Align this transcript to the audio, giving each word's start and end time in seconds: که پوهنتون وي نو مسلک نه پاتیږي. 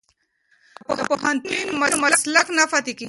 که 0.97 1.03
پوهنتون 1.09 1.69
وي 1.79 1.89
نو 1.91 1.97
مسلک 2.03 2.47
نه 2.57 2.63
پاتیږي. 2.71 2.99